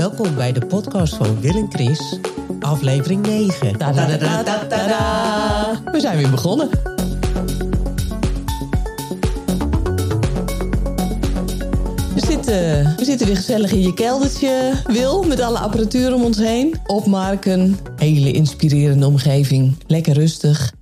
[0.00, 2.18] Welkom bij de podcast van Will en Chris,
[2.60, 3.78] aflevering 9.
[3.78, 5.82] Ta-da-da-da-da-da.
[5.92, 6.68] We zijn weer begonnen.
[12.14, 16.38] We zitten, we zitten weer gezellig in je keldertje, Wil, met alle apparatuur om ons
[16.38, 16.74] heen.
[16.86, 20.72] Opmarken, hele inspirerende omgeving, lekker rustig.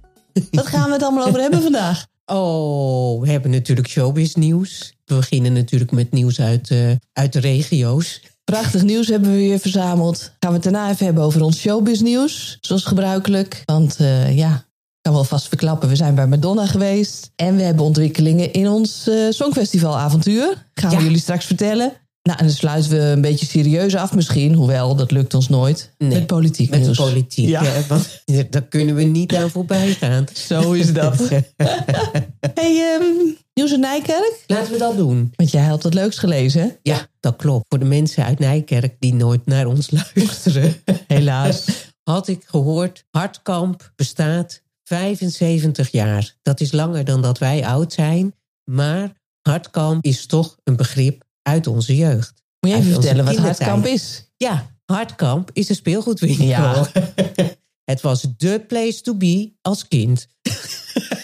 [0.50, 2.06] Wat gaan we het allemaal over hebben vandaag?
[2.26, 4.94] Oh, we hebben natuurlijk showbiz nieuws.
[5.04, 8.20] We beginnen natuurlijk met nieuws uit, uh, uit de regio's.
[8.48, 10.18] Prachtig nieuws hebben we weer verzameld.
[10.18, 13.62] Gaan we het daarna even hebben over ons showbiz nieuws, zoals gebruikelijk.
[13.64, 17.30] Want uh, ja, ik kan wel vast verklappen, we zijn bij Madonna geweest.
[17.36, 20.66] En we hebben ontwikkelingen in ons uh, Songfestivalavontuur.
[20.74, 21.92] Gaan we jullie straks vertellen.
[22.28, 24.54] Nou, en dan sluiten we een beetje serieus af misschien.
[24.54, 25.94] Hoewel, dat lukt ons nooit.
[25.98, 26.96] Nee, met politiek met nieuws.
[26.96, 27.82] politiek, ja.
[27.88, 30.26] want daar kunnen we niet aan voorbij gaan.
[30.48, 31.18] Zo is dat.
[32.60, 34.44] hey, um, nieuws in Nijkerk?
[34.46, 35.32] Laten we dat doen.
[35.36, 36.68] Want jij had het leuks gelezen, hè?
[36.82, 37.64] Ja, dat klopt.
[37.68, 40.76] Voor de mensen uit Nijkerk die nooit naar ons luisteren.
[41.06, 41.64] Helaas.
[42.02, 46.36] Had ik gehoord, Hartkamp bestaat 75 jaar.
[46.42, 48.34] Dat is langer dan dat wij oud zijn.
[48.64, 52.42] Maar Hartkamp is toch een begrip uit onze jeugd.
[52.60, 54.32] Moet je even vertellen wat Hartkamp is?
[54.36, 56.44] Ja, Hartkamp is een speelgoedwinkel.
[56.44, 56.90] Ja.
[57.90, 60.26] Het was de place to be als kind.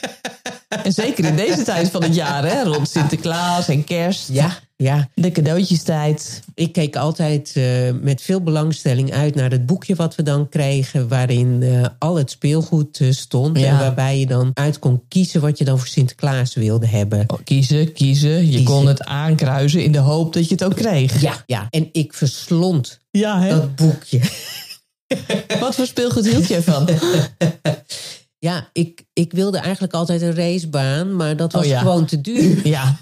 [0.83, 2.63] En zeker in deze tijd van het jaar, hè?
[2.63, 4.29] rond Sinterklaas en kerst.
[4.33, 5.09] Ja, ja.
[5.15, 6.43] De cadeautjestijd.
[6.55, 11.09] Ik keek altijd uh, met veel belangstelling uit naar het boekje wat we dan kregen,
[11.09, 13.59] waarin uh, al het speelgoed uh, stond.
[13.59, 13.67] Ja.
[13.67, 17.25] En waarbij je dan uit kon kiezen wat je dan voor Sinterklaas wilde hebben.
[17.27, 18.31] Oh, kiezen, kiezen.
[18.31, 18.65] Je Kiezen.
[18.65, 21.21] kon het aankruisen in de hoop dat je het ook kreeg.
[21.21, 21.67] Ja, ja.
[21.71, 23.49] En ik verslond Ja, hè?
[23.49, 24.21] dat boekje.
[25.61, 26.89] Wat voor speelgoed hield jij van?
[28.45, 31.79] Ja, ik, ik wilde eigenlijk altijd een racebaan, maar dat was Oh ja.
[31.81, 32.61] gewoon te duur.
[32.77, 32.97] Ja,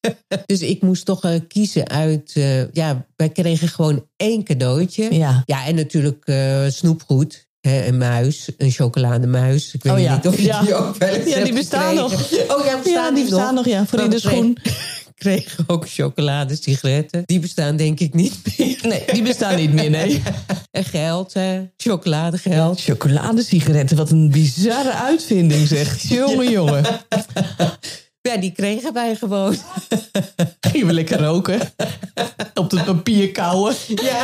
[0.46, 2.32] Dus ik moest toch eh, kiezen uit.
[2.34, 5.14] eh, ja, wij kregen gewoon één cadeautje.
[5.14, 5.42] ja.
[5.46, 7.50] Ja, en natuurlijk eh, snoepgoed.
[7.60, 9.74] Hè, een muis, een chocolademuis.
[9.74, 10.60] Ik weet Oh ja, niet of je ja.
[10.60, 12.56] die ook wel Ja, die bestaan gekregen.
[12.58, 13.86] Oh ja, bestaan Ja, die bestaan nog, ja.
[13.86, 14.56] Voor in de schoen.
[15.22, 17.22] kregen ook chocoladesigaretten.
[17.26, 18.78] Die bestaan denk ik niet meer.
[18.82, 20.22] Nee, die bestaan niet meer, nee.
[20.70, 21.62] En geld, hè?
[21.76, 22.80] chocoladegeld.
[22.80, 26.02] Chocoladesigaretten, wat een bizarre uitvinding, zeg.
[26.08, 26.84] Jongen, jongen.
[28.28, 29.56] Ja, die kregen wij gewoon.
[30.60, 31.60] Gingen we lekker roken.
[32.54, 33.74] Op het papier kauwen.
[33.88, 34.22] Ja.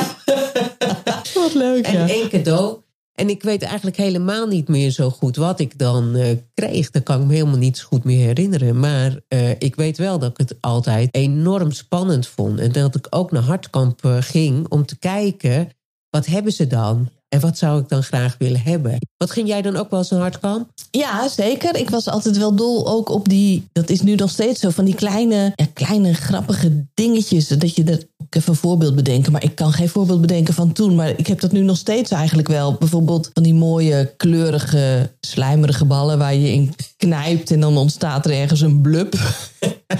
[1.34, 2.08] Wat leuk, En ja.
[2.08, 2.78] één cadeau.
[3.18, 6.90] En ik weet eigenlijk helemaal niet meer zo goed wat ik dan eh, kreeg.
[6.90, 8.80] Dat kan ik me helemaal niet goed meer herinneren.
[8.80, 12.58] Maar eh, ik weet wel dat ik het altijd enorm spannend vond.
[12.58, 15.68] En dat ik ook naar Hartkamp eh, ging om te kijken...
[16.10, 17.08] wat hebben ze dan?
[17.28, 18.98] En wat zou ik dan graag willen hebben?
[19.16, 20.70] Wat ging jij dan ook wel eens naar Hartkamp?
[20.90, 21.76] Ja, zeker.
[21.76, 23.68] Ik was altijd wel dol ook op die...
[23.72, 27.48] Dat is nu nog steeds zo, van die kleine, ja, kleine grappige dingetjes.
[27.48, 28.17] Dat je er...
[28.28, 30.94] Ik even een voorbeeld bedenken, maar ik kan geen voorbeeld bedenken van toen.
[30.94, 32.74] Maar ik heb dat nu nog steeds eigenlijk wel.
[32.74, 36.18] Bijvoorbeeld van die mooie, kleurige, slijmerige ballen...
[36.18, 39.14] waar je in knijpt en dan ontstaat er ergens een blub.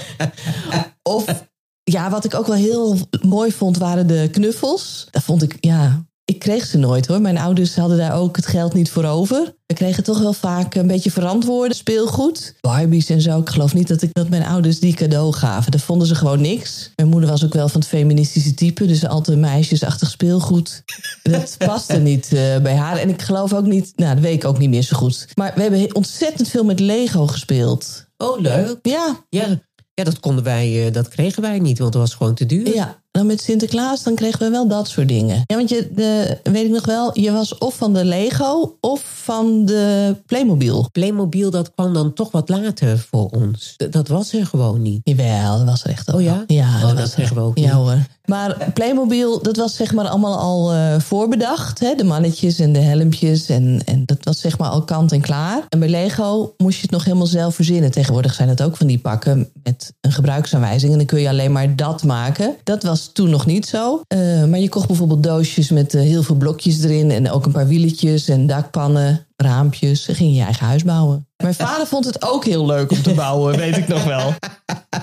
[1.03, 1.45] of
[1.85, 5.09] ja, wat ik ook wel heel mooi vond, waren de knuffels.
[5.11, 7.21] Dat vond ik, ja, ik kreeg ze nooit hoor.
[7.21, 9.55] Mijn ouders hadden daar ook het geld niet voor over.
[9.67, 12.55] We kregen toch wel vaak een beetje verantwoorde speelgoed.
[12.61, 13.41] Barbies en zo.
[13.41, 15.71] Ik geloof niet dat, ik, dat mijn ouders die cadeau gaven.
[15.71, 16.93] Dat vonden ze gewoon niks.
[16.97, 18.87] Mijn moeder was ook wel van het feministische type.
[18.87, 20.83] Dus altijd meisjesachtig speelgoed.
[21.23, 22.97] Dat paste niet uh, bij haar.
[22.97, 25.27] En ik geloof ook niet, nou dat weet ik ook niet meer zo goed.
[25.35, 28.07] Maar we hebben ontzettend veel met Lego gespeeld.
[28.17, 28.79] Oh, leuk.
[28.83, 29.61] Ja, Ja,
[29.95, 32.75] ja dat konden wij, eh, dat kregen wij niet, want het was gewoon te duur.
[32.75, 35.43] Ja, dan met Sinterklaas, dan kregen we wel dat soort dingen.
[35.47, 39.21] Ja, want je, de, weet ik nog wel, je was of van de Lego of
[39.25, 40.89] van de Playmobil.
[40.93, 43.75] Playmobil, dat kwam dan toch wat later voor ons.
[43.77, 45.01] D- dat was er gewoon niet.
[45.05, 46.15] Jawel, dat was er echt al.
[46.19, 46.45] Oh ja?
[46.47, 47.73] Ja, Oh, dat, dat was zeggen we ook Ja niet.
[47.73, 47.99] hoor.
[48.29, 51.79] Maar Playmobil, dat was zeg maar allemaal al eh, voorbedacht.
[51.79, 51.95] Hè?
[51.95, 53.49] De mannetjes en de helmpjes.
[53.49, 55.63] En, en dat was zeg maar al kant en klaar.
[55.69, 57.91] En bij Lego moest je het nog helemaal zelf verzinnen.
[57.91, 60.93] Tegenwoordig zijn het ook van die pakken met een gebruiksaanwijzing.
[60.93, 62.57] En dan kun je alleen maar dat maken.
[62.65, 64.01] Dat was toen nog niet zo.
[64.07, 67.11] Eh, maar je kocht bijvoorbeeld doosjes met eh, heel veel blokjes erin.
[67.11, 70.09] En ook een paar wieletjes en dakpannen, raampjes.
[70.09, 71.27] En ging je je eigen huis bouwen.
[71.37, 74.35] Mijn vader vond het ook heel leuk om te bouwen, weet ik nog wel.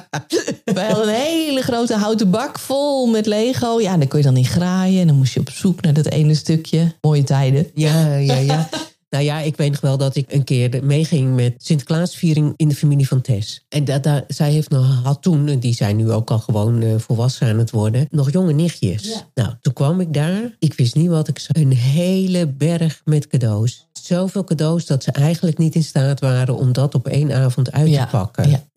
[0.76, 3.82] Wij hadden een hele grote houten bak vol met Lego.
[3.82, 5.02] Ja, daar kon je dan in graaien.
[5.02, 6.94] En dan moest je op zoek naar dat ene stukje.
[7.02, 7.68] Mooie tijden.
[7.74, 8.70] Ja, ja, ja.
[9.16, 12.76] nou ja, ik weet nog wel dat ik een keer meeging met Sinterklaasviering in de
[12.76, 13.66] familie van Tess.
[13.70, 16.82] En dat, daar, zij heeft nog, had toen, en die zijn nu ook al gewoon
[16.82, 19.04] eh, volwassen aan het worden, nog jonge nichtjes.
[19.04, 19.28] Ja.
[19.44, 20.56] Nou, toen kwam ik daar.
[20.60, 21.56] Ik wist niet wat ik zag.
[21.56, 23.88] Een hele berg met cadeaus.
[23.94, 27.90] Zoveel cadeaus dat ze eigenlijk niet in staat waren om dat op één avond uit
[27.90, 28.50] Ja, te pakken.
[28.50, 28.64] ja.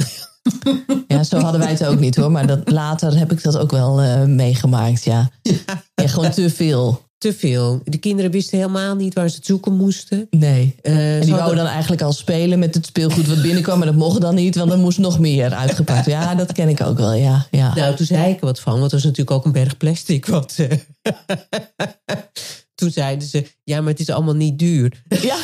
[1.09, 2.31] Ja, zo hadden wij het ook niet hoor.
[2.31, 5.31] Maar dat, later heb ik dat ook wel eh, meegemaakt, ja.
[5.95, 6.07] ja.
[6.07, 7.08] gewoon te veel.
[7.19, 7.81] Te veel.
[7.85, 10.27] De kinderen wisten helemaal niet waar ze het zoeken moesten.
[10.31, 10.75] Nee.
[10.83, 13.79] Uh, en die wouden dan eigenlijk al spelen met het speelgoed wat binnenkwam.
[13.79, 16.07] Maar dat mocht dan niet, want er moest nog meer uitgepakt.
[16.19, 17.47] Ja, dat ken ik ook wel, ja.
[17.51, 17.75] ja.
[17.75, 20.27] Nou, toen zei ik er wat van, want er was natuurlijk ook een berg plastic.
[20.27, 20.67] Wat, uh...
[22.75, 25.03] toen zeiden ze, ja, maar het is allemaal niet duur.
[25.21, 25.37] Ja.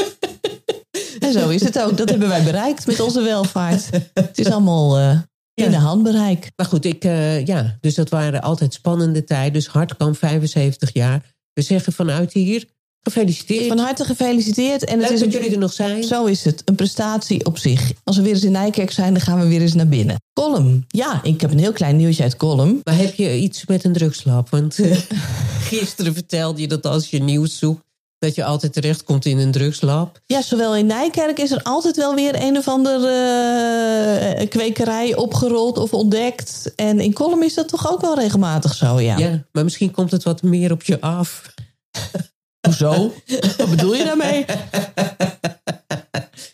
[1.26, 1.96] en zo is het ook.
[1.96, 3.88] Dat hebben wij bereikt met onze welvaart.
[4.14, 5.00] Het is allemaal...
[5.00, 5.18] Uh...
[5.54, 6.50] In de handbereik.
[6.56, 9.52] Maar goed, ik, uh, ja, dus dat waren altijd spannende tijden.
[9.52, 11.34] Dus Hartkamp 75 jaar.
[11.52, 12.66] We zeggen vanuit hier,
[13.02, 13.66] gefeliciteerd.
[13.66, 14.84] Van harte gefeliciteerd.
[14.84, 16.02] En Leuk het is dat jullie er nog zijn.
[16.02, 17.92] Zo is het, een prestatie op zich.
[18.04, 20.16] Als we weer eens in Nijkerk zijn, dan gaan we weer eens naar binnen.
[20.32, 20.84] Column.
[20.88, 22.80] Ja, ik heb een heel klein nieuwtje uit Column.
[22.84, 24.50] Maar heb je iets met een drugslab?
[24.50, 24.96] Want uh,
[25.70, 27.82] gisteren vertelde je dat als je nieuws zoekt
[28.22, 30.20] dat je altijd terechtkomt in een drugslab.
[30.26, 33.08] Ja, zowel in Nijkerk is er altijd wel weer een of andere
[34.38, 36.72] uh, kwekerij opgerold of ontdekt.
[36.76, 39.18] En in Kolm is dat toch ook wel regelmatig zo, ja.
[39.18, 41.54] Ja, maar misschien komt het wat meer op je af.
[42.66, 43.12] Hoezo?
[43.56, 44.38] Wat bedoel je daarmee?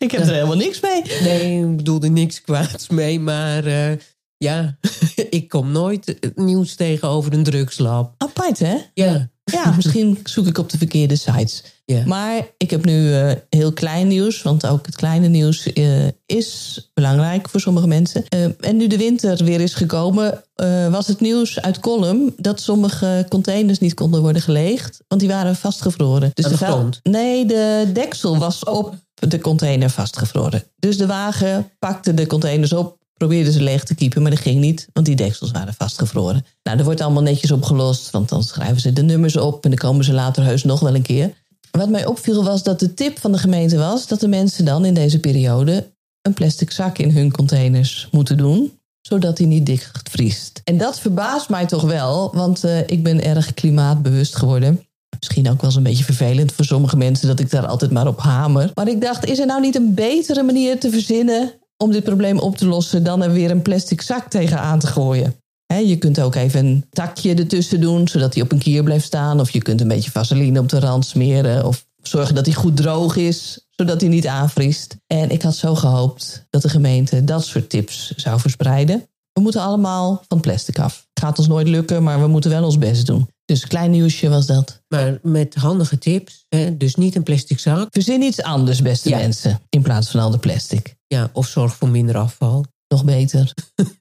[0.04, 1.02] ik heb er helemaal niks mee.
[1.22, 3.66] Nee, ik bedoelde niks kwaads mee, maar...
[3.66, 3.92] Uh,
[4.38, 4.78] ja,
[5.30, 8.14] ik kom nooit nieuws tegen over een drugslab.
[8.18, 8.76] Apart, hè?
[8.94, 9.30] Ja.
[9.52, 11.62] Ja, misschien zoek ik op de verkeerde sites.
[12.06, 16.80] Maar ik heb nu uh, heel klein nieuws, want ook het kleine nieuws uh, is
[16.94, 18.24] belangrijk voor sommige mensen.
[18.34, 20.44] Uh, en nu de winter weer is gekomen,
[20.90, 25.56] was het nieuws uit Column dat sommige containers niet konden worden geleegd, want die waren
[25.56, 26.30] vastgevroren.
[26.34, 27.00] Dus de, de grond?
[27.02, 30.64] Nee, de deksel was op de container vastgevroren.
[30.76, 34.60] Dus de wagen pakte de containers op, probeerden ze leeg te kiepen, maar dat ging
[34.60, 36.44] niet, want die deksels waren vastgevroren.
[36.62, 39.78] Nou, er wordt allemaal netjes opgelost, want dan schrijven ze de nummers op en dan
[39.78, 41.34] komen ze later heus nog wel een keer.
[41.70, 44.84] Wat mij opviel was dat de tip van de gemeente was dat de mensen dan
[44.84, 45.90] in deze periode
[46.22, 50.60] een plastic zak in hun containers moeten doen, zodat die niet dik vriest.
[50.64, 54.82] En dat verbaast mij toch wel, want uh, ik ben erg klimaatbewust geworden.
[55.18, 58.06] Misschien ook wel eens een beetje vervelend voor sommige mensen dat ik daar altijd maar
[58.06, 58.70] op hamer.
[58.74, 61.52] Maar ik dacht, is er nou niet een betere manier te verzinnen
[61.84, 65.34] om dit probleem op te lossen dan er weer een plastic zak tegenaan te gooien?
[65.66, 69.04] He, je kunt ook even een takje ertussen doen, zodat hij op een kier blijft
[69.04, 69.40] staan.
[69.40, 71.66] Of je kunt een beetje vaseline op de rand smeren.
[71.66, 74.96] Of zorgen dat hij goed droog is, zodat hij niet aanvriest.
[75.06, 79.08] En ik had zo gehoopt dat de gemeente dat soort tips zou verspreiden.
[79.32, 81.06] We moeten allemaal van plastic af.
[81.20, 83.28] Gaat ons nooit lukken, maar we moeten wel ons best doen.
[83.44, 84.82] Dus een klein nieuwsje was dat.
[84.88, 86.76] Maar met handige tips, hè?
[86.76, 87.88] dus niet een plastic zak.
[87.90, 89.16] Verzin iets anders, beste Ja.
[89.18, 90.96] mensen, in plaats van al de plastic.
[91.08, 92.64] Ja, of zorg voor minder afval.
[92.88, 93.54] Nog beter.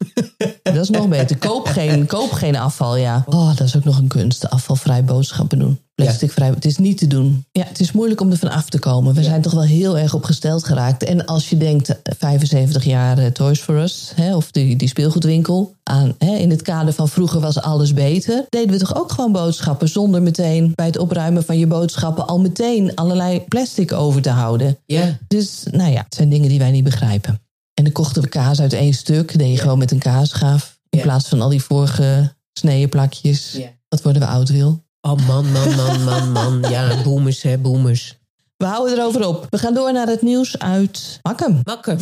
[0.63, 1.37] dat is nog beter.
[1.37, 3.23] Koop geen, koop geen afval, ja.
[3.25, 4.49] Oh, dat is ook nog een kunst.
[4.49, 5.79] Afvalvrij boodschappen doen.
[5.95, 6.49] Plasticvrij.
[6.49, 7.45] Het is niet te doen.
[7.51, 9.13] Ja, het is moeilijk om er van af te komen.
[9.13, 11.03] We zijn toch wel heel erg opgesteld geraakt.
[11.03, 14.87] En als je denkt, eh, 75 jaar eh, Toys for Us, hè, of die, die
[14.87, 15.75] speelgoedwinkel.
[15.83, 18.45] Aan, hè, in het kader van vroeger was alles beter.
[18.49, 22.39] Deden we toch ook gewoon boodschappen zonder meteen bij het opruimen van je boodschappen al
[22.39, 24.77] meteen allerlei plastic over te houden.
[24.85, 27.39] Ja, Dus nou ja, het zijn dingen die wij niet begrijpen.
[27.77, 29.38] En dan kochten we kaas uit één stuk.
[29.38, 30.79] Deed je gewoon met een kaasschaaf.
[30.89, 31.03] In Ja.
[31.03, 33.51] plaats van al die voorgesneden plakjes.
[33.51, 33.68] Ja.
[33.89, 34.85] Wat worden we oud, Wil?
[35.01, 36.65] oh man, man, man, man, man.
[36.69, 38.18] Ja, boomers, hè, boomers.
[38.57, 39.45] We houden erover op.
[39.50, 41.59] We gaan door naar het nieuws uit Makkum.
[41.63, 42.00] Makken.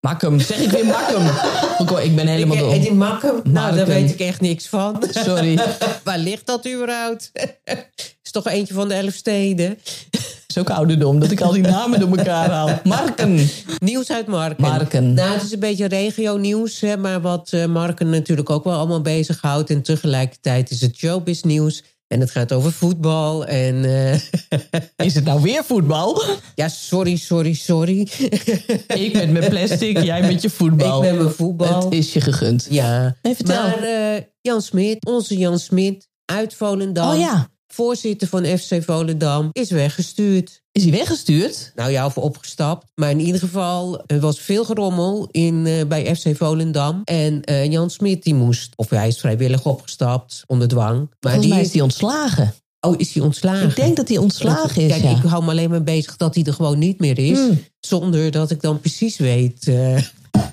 [0.00, 1.26] Makkum, zeg ik weer Makkum.
[2.08, 2.72] Ik ben helemaal dom.
[2.72, 3.30] en die makken?
[3.34, 3.86] Nou, daar Makkum.
[3.94, 5.02] weet ik echt niks van.
[5.10, 5.58] Sorry.
[6.04, 7.30] Waar ligt dat überhaupt?
[8.34, 9.78] toch eentje van de elf steden?
[10.46, 12.80] is ook ouderdom dat ik al die namen door elkaar haal.
[12.84, 13.48] Marken.
[13.78, 14.62] Nieuws uit Marken.
[14.62, 15.14] Marken.
[15.14, 19.70] Nou, het is een beetje regio-nieuws, maar wat eh, Marken natuurlijk ook wel allemaal bezighoudt.
[19.70, 21.82] En tegelijkertijd is het showbiz nieuws.
[22.06, 23.46] En het gaat over voetbal.
[23.46, 24.20] En eh,
[25.06, 26.22] Is het nou weer voetbal?
[26.54, 28.00] ja, sorry, sorry, sorry.
[29.04, 31.04] Ik met mijn plastic, jij met je voetbal.
[31.04, 31.84] Ik met mijn voetbal.
[31.84, 32.66] Het is je gegund.
[32.70, 33.16] Ja.
[33.22, 33.62] Vertel.
[33.62, 37.10] Maar eh, Jan Smit, onze Jan Smit uit Volendam.
[37.10, 40.62] Oh ja, Voorzitter van FC Volendam is weggestuurd.
[40.72, 41.72] is hij weggestuurd?
[41.74, 42.86] Nou ja, of opgestapt.
[42.94, 47.00] Maar in ieder geval, er was veel gerommel in, eh, bij FC Volendam.
[47.04, 50.98] En eh, Jan Smit die moest, of hij is vrijwillig opgestapt onder dwang.
[51.20, 52.54] Maar Volgens mij is hij ontslagen.
[52.80, 53.68] Oh, is hij ontslagen?
[53.68, 55.10] Ik denk dat hij ontslagen is, Kijk, ja.
[55.16, 57.38] ik hou me alleen maar bezig dat hij er gewoon niet meer is.
[57.38, 57.64] Hmm.
[57.80, 59.68] Zonder dat ik dan precies weet.
[59.68, 59.96] eh,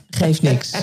[0.10, 0.72] Geeft niks.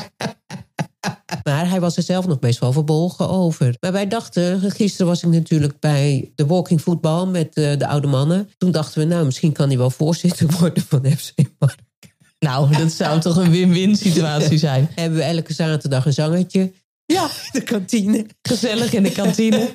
[1.49, 3.75] maar hij was er zelf nog best wel verbolgen over.
[3.81, 8.07] Maar wij dachten, gisteren was ik natuurlijk bij de walking football met eh, de oude
[8.07, 8.51] mannen.
[8.59, 11.79] Toen dachten we, nou, misschien kan hij wel voorzitter worden van FC Mark.
[12.39, 14.89] Nou, dat zou toch een win-win situatie zijn.
[14.95, 16.73] Hebben we elke zaterdag een zangetje.
[17.07, 18.27] Ja, De kantine.
[18.43, 19.69] gezellig in de kantine.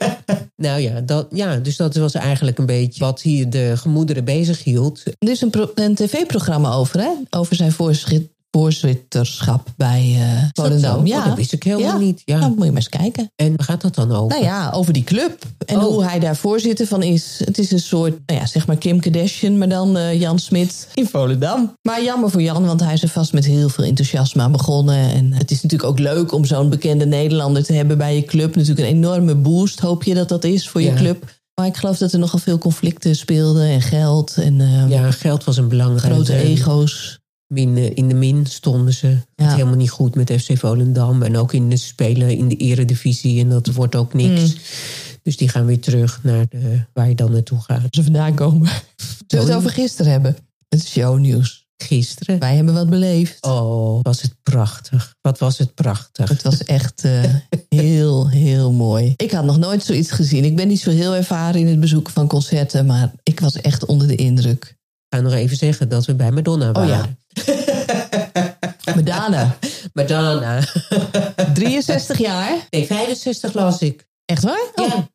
[0.56, 4.64] Nou ja, dat, ja, dus dat was eigenlijk een beetje wat hier de gemoederen bezig
[4.64, 5.04] hield.
[5.06, 7.10] Er is een, pro- een tv-programma over, hè?
[7.30, 11.00] Over zijn voorzit- voorzitterschap bij uh, Volendam.
[11.00, 12.22] Oh, ja, dat wist ik helemaal niet.
[12.26, 12.38] Ja.
[12.40, 13.32] Nou, moet je maar eens kijken.
[13.36, 14.28] En waar gaat dat dan over?
[14.30, 15.44] Nou ja, over die club.
[15.66, 15.84] En Oh.
[15.84, 17.42] hoe hij daar voorzitter van is.
[17.46, 20.88] Het is een soort, nou ja, zeg maar Kim Kardashian, maar dan eh, Jan Smit
[20.94, 21.74] in Volendam.
[21.82, 24.96] Maar jammer voor Jan, want hij is er vast met heel veel enthousiasme aan begonnen.
[25.14, 28.56] En het is natuurlijk ook leuk om zo'n bekende Nederlander te hebben bij je club.
[28.56, 30.96] Natuurlijk een enorme boost, hoop je dat dat is voor je Ja.
[30.96, 31.32] club.
[31.60, 35.44] Maar ik geloof dat er nogal veel conflicten speelden en geld en eh, Ja, geld
[35.44, 36.14] was een belangrijk.
[36.14, 37.20] grote ego's.
[37.54, 39.18] Min, eh, in de min stonden ze.
[39.36, 41.22] Het helemaal niet goed met FC Volendam.
[41.22, 43.40] En ook in de spelen in de eredivisie.
[43.40, 44.42] En dat wordt ook niks.
[44.42, 44.60] Mm.
[45.24, 47.88] Dus die gaan weer terug naar de, waar je dan naartoe gaat.
[47.90, 48.68] Ze vandaan komen.
[49.28, 50.38] Zullen we het over gisteren hebben?
[50.70, 51.62] Het shownieuws.
[51.78, 52.40] Gisteren.
[52.40, 53.44] Wij hebben wat beleefd.
[53.46, 55.16] Oh, was het prachtig.
[55.22, 56.30] Wat was het prachtig.
[56.30, 57.24] Het was echt eh,
[57.70, 59.14] heel, heel mooi.
[59.16, 60.44] Ik had nog nooit zoiets gezien.
[60.44, 63.86] Ik ben niet zo heel ervaren in het bezoeken van concerten, maar ik was echt
[63.86, 64.78] onder de indruk.
[65.14, 67.18] Ga nog even zeggen dat we bij Madonna Oh waren.
[67.34, 68.56] ja.
[68.96, 69.58] Madonna,
[69.94, 70.60] Madonna.
[71.54, 72.68] 63 jaar.
[72.70, 74.08] Nee, 65 las ik.
[74.26, 74.72] Echt waar?
[74.76, 74.88] Oh.
[74.88, 75.10] Ja.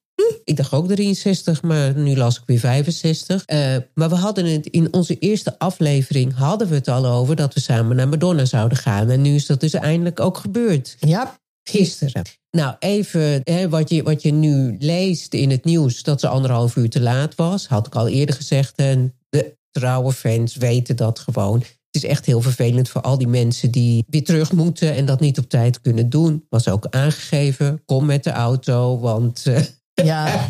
[0.45, 3.45] Ik dacht ook 63, maar nu las ik weer 65.
[3.45, 7.55] Eh, maar we hadden het in onze eerste aflevering hadden we het al over dat
[7.55, 9.11] we samen naar Madonna zouden gaan.
[9.11, 10.97] En nu is dat dus eindelijk ook gebeurd.
[10.99, 11.39] Ja,
[11.69, 12.23] Gisteren.
[12.51, 16.77] Nou, even hè, wat, je, wat je nu leest in het nieuws, dat ze anderhalf
[16.77, 17.67] uur te laat was.
[17.67, 18.77] Had ik al eerder gezegd.
[18.77, 21.59] En de trouwe fans weten dat gewoon.
[21.59, 25.21] Het is echt heel vervelend voor al die mensen die weer terug moeten en dat
[25.21, 26.47] niet op tijd kunnen doen.
[26.49, 27.83] Was ook aangegeven.
[27.85, 29.63] Kom met de auto, want eh,
[30.05, 30.49] ja.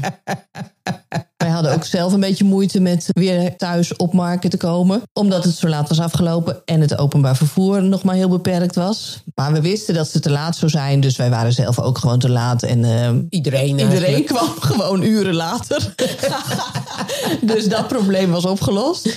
[1.36, 5.02] Wij hadden ook zelf een beetje moeite met weer thuis op marken te komen.
[5.12, 9.22] Omdat het zo laat was afgelopen en het openbaar vervoer nog maar heel beperkt was.
[9.34, 12.18] Maar we wisten dat ze te laat zou zijn, dus wij waren zelf ook gewoon
[12.18, 12.62] te laat.
[12.62, 15.94] En eh, iedereen, Iedereen kwam gewoon uren later.
[17.42, 19.16] dus dat probleem was opgelost.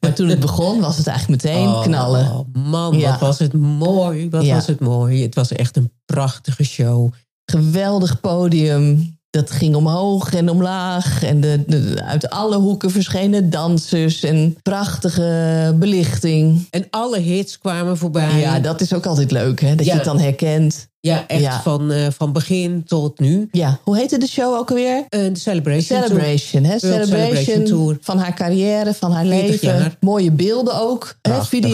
[0.00, 2.50] Maar toen het begon, was het eigenlijk meteen Oh, knallen.
[2.52, 3.10] man, Ja.
[3.10, 4.30] wat was het mooi.
[4.30, 4.54] Wat Ja.
[4.54, 5.22] was het mooi.
[5.22, 7.12] Het was echt een prachtige show.
[7.44, 9.18] Geweldig podium.
[9.30, 11.22] Dat ging omhoog en omlaag.
[11.22, 14.22] En de, de- uit alle hoeken verschenen dansers.
[14.22, 16.66] En prachtige belichting.
[16.70, 18.38] En alle hits kwamen voorbij.
[18.40, 19.74] Ja, dat is ook altijd leuk, hè?
[19.74, 19.92] Dat Ja.
[19.92, 20.88] je het dan herkent.
[21.02, 21.60] Ja, echt Ja.
[21.62, 23.48] Van, eh, van begin tot nu.
[23.52, 25.04] Ja, hoe heette de show ook alweer?
[25.08, 26.02] Eh, de Celebration.
[26.02, 26.68] Celebration, hè?
[26.68, 27.98] World Celebration, Celebration Tour.
[28.00, 29.78] van haar carrière, van haar 40 leven.
[29.78, 29.96] jaar.
[30.00, 31.16] Mooie beelden ook.
[31.22, 31.30] Hè?
[31.30, 31.60] Prachtig.
[31.62, 31.68] Ja.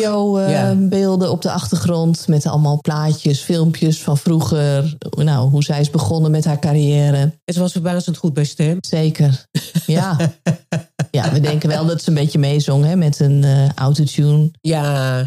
[0.71, 2.29] Videobeelden op de achtergrond.
[2.29, 4.97] Met allemaal plaatjes, filmpjes van vroeger.
[5.11, 7.33] Nou, hoe zij is begonnen met haar carrière.
[7.45, 8.79] Het was verbazend goed bij stem.
[8.81, 9.45] Zeker.
[9.87, 10.17] Ja.
[11.11, 14.51] ja, we denken wel dat ze een beetje meezong hè, met een eh, autotune.
[14.61, 14.83] Ja,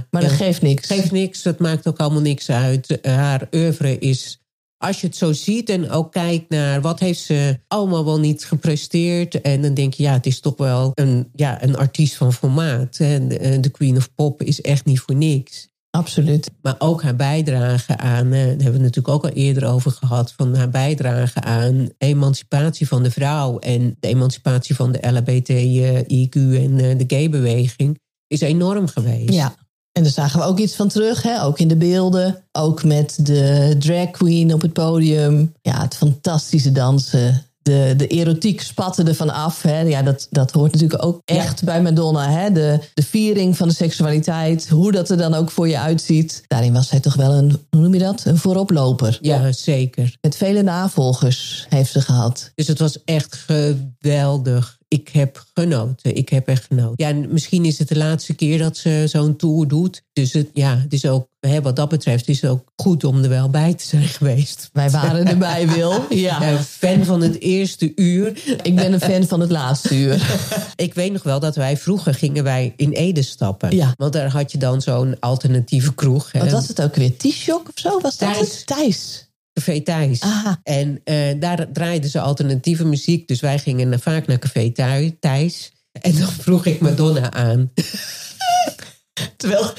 [0.10, 0.27] Maar ja.
[0.27, 0.88] dat geeft niks.
[0.88, 1.41] geeft niks.
[1.41, 2.98] Dat maakt ook allemaal niks uit.
[3.01, 4.43] Haar oeuvre is...
[4.77, 8.46] Als je het zo ziet en ook kijkt naar wat heeft ze allemaal wel niet
[8.46, 9.41] gepresteerd.
[9.41, 12.98] En dan denk je, ja, het is toch wel een, ja, een artiest van formaat.
[13.00, 15.69] En de, eh, Queen of Pop is echt niet voor niks.
[15.91, 16.51] Absoluut.
[16.62, 19.91] Maar ook haar bijdrage aan, eh, daar hebben we het natuurlijk ook al eerder over
[19.91, 26.36] gehad, van haar bijdrage aan emancipatie van de vrouw en de emancipatie van de LHBTIQ
[26.36, 29.34] en eh, de gay-beweging is enorm geweest.
[29.34, 29.55] Ja.
[30.00, 31.44] En daar zagen we ook iets van terug, hè?
[31.44, 32.44] ook in de beelden.
[32.51, 35.53] Ook met de drag queen op het podium.
[35.62, 37.46] Ja, het fantastische dansen.
[37.62, 39.62] De, de erotiek spatte ervan af.
[39.62, 39.79] Hè?
[39.79, 42.29] Ja, dat, dat hoort natuurlijk ook echt bij Madonna.
[42.29, 42.51] Hè?
[42.51, 44.70] De, de viering van de seksualiteit.
[44.70, 46.44] Hoe dat er dan ook voor je uitziet.
[46.48, 48.25] Daarin was zij toch wel een, hoe noem je dat?
[48.25, 49.18] Een vooroploper.
[49.22, 50.18] Ja, zeker.
[50.22, 52.51] Met vele navolgers heeft ze gehad.
[52.56, 54.78] Dus het was echt geweldig.
[54.89, 56.15] Ik heb genoten.
[56.15, 56.93] Ik heb echt genoten.
[56.96, 60.03] Ja, en misschien is het de laatste keer dat ze zo'n tour doet.
[60.13, 63.24] Dus het, ja, het is ook, hè, wat dat betreft, is het ook goed om
[63.24, 64.69] er wel bij te zijn geweest.
[64.74, 65.91] Wij waren erbij, Wil.
[66.10, 66.41] Ja.
[66.43, 68.27] Ja, fan van het eerste uur.
[68.62, 70.39] Ik ben een fan van het laatste uur.
[70.75, 73.75] Ik weet nog wel dat wij vroeger gingen wij in Ede stappen.
[73.75, 73.93] Ja.
[73.98, 76.31] Want daar had je dan zo'n alternatieve kroeg.
[76.31, 76.39] hè.
[76.39, 77.17] Wat was het ook weer?
[77.17, 78.00] T-Shock of zo?
[78.00, 78.39] Was dat Thijs.
[78.39, 78.65] het?
[78.65, 79.27] Thijs.
[79.59, 80.21] Café Thijs.
[80.21, 80.59] Aha.
[80.63, 83.27] En eh, daar draaiden ze alternatieve muziek.
[83.27, 84.71] Dus wij gingen vaak naar Café
[85.19, 85.71] Thijs.
[86.01, 87.71] En dan vroeg ik Madonna aan.
[89.37, 89.71] Terwijl,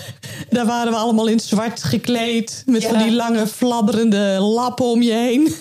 [0.50, 2.62] daar waren we allemaal in zwart gekleed.
[2.66, 2.88] Met Ja.
[2.88, 5.54] van die lange fladderende lappen om je heen.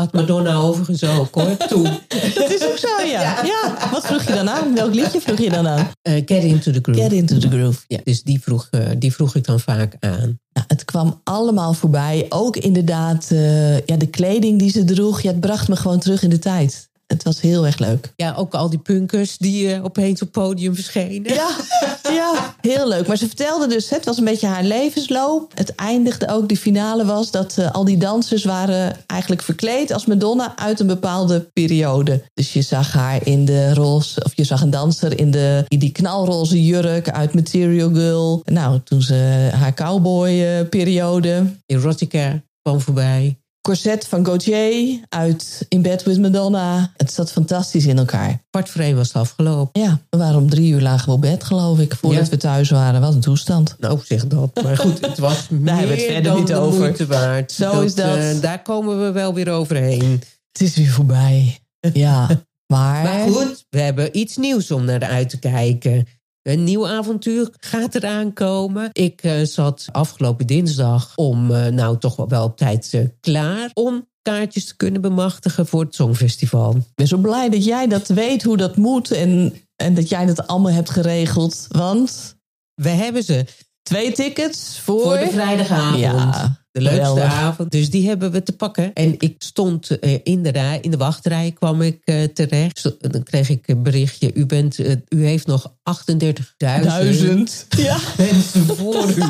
[0.00, 1.88] Had Madonna overigens ook hoor, toen.
[2.34, 3.44] Dat is ook zo, ja.
[3.44, 3.88] ja.
[3.90, 4.74] Wat vroeg je dan aan?
[4.74, 5.90] Welk liedje vroeg je dan aan?
[6.02, 7.00] Eh, get into the groove.
[7.00, 7.80] Get into the groove.
[7.88, 10.38] Ja, dus die vroeg, eh, die vroeg ik dan vaak aan.
[10.52, 12.26] Ja, het kwam allemaal voorbij.
[12.28, 15.20] Ook inderdaad, eh, ja, de kleding die ze droeg.
[15.20, 16.88] Ja, het bracht me gewoon terug in de tijd.
[17.06, 18.12] Het was heel erg leuk.
[18.16, 21.34] Ja, ook al die punkers die uh, opeens op podium verschenen.
[21.34, 21.48] Ja,
[22.20, 23.06] ja, heel leuk.
[23.06, 25.52] Maar ze vertelde dus, het was een beetje haar levensloop.
[25.54, 30.06] Het eindigde ook, die finale was dat uh, al die dansers waren eigenlijk verkleed als
[30.06, 32.22] Madonna uit een bepaalde periode.
[32.34, 35.78] Dus je zag haar in de roze, of je zag een danser in, de, in
[35.78, 38.42] die knalroze jurk uit Material Girl.
[38.44, 41.44] Nou, toen ze haar cowboy-periode.
[41.66, 43.36] Erotica kwam voorbij.
[43.66, 46.92] Corset van Gautier uit In Bed with Madonna.
[46.96, 48.42] Het zat fantastisch in elkaar.
[48.50, 49.82] Kwart voor was het afgelopen.
[49.82, 51.94] Ja, we waren om drie uur lagen we op bed, geloof ik.
[51.94, 52.30] Voordat ja.
[52.30, 53.00] we thuis waren.
[53.00, 53.76] Wat een toestand.
[53.78, 54.62] Nou, zeg dat.
[54.62, 56.78] Maar goed, het was meer daar hebben we het verder dan niet de over.
[56.78, 57.52] moeite waard.
[57.52, 58.16] Zo is dat.
[58.16, 60.22] Uh, daar komen we wel weer overheen.
[60.52, 61.58] Het is weer voorbij.
[61.92, 62.26] Ja,
[62.74, 63.02] maar...
[63.02, 66.06] Maar goed, we hebben iets nieuws om naar uit te kijken.
[66.46, 68.88] Een nieuw avontuur gaat eraan komen.
[68.92, 73.70] Ik uh, zat afgelopen dinsdag om, uh, nou toch wel op tijd uh, klaar...
[73.74, 76.76] om kaartjes te kunnen bemachtigen voor het Songfestival.
[76.76, 79.10] Ik ben zo blij dat jij dat weet, hoe dat moet...
[79.10, 82.36] en, en dat jij dat allemaal hebt geregeld, want...
[82.74, 83.44] We hebben ze.
[83.82, 85.00] Twee tickets voor...
[85.00, 86.00] Voor de vrijdagavond.
[86.00, 87.32] Ja, de leukste geweldig.
[87.32, 87.70] avond.
[87.70, 88.92] Dus die hebben we te pakken.
[88.92, 92.78] En ik stond uh, in de rij, in de wachtrij kwam ik uh, terecht.
[92.78, 94.30] Zo, dan kreeg ik een berichtje.
[94.34, 97.66] U, bent, uh, u heeft nog 38.000 Duizend.
[97.76, 97.98] Ja.
[98.16, 99.22] mensen voor u.